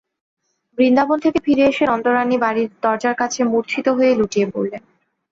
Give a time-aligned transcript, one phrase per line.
[0.77, 4.83] বৃন্দাবন থেকে ফিরে এসে নন্দরানী বাড়ির দরজার কাছে মূর্ছিত হয়ে লুটিয়ে পড়লেন।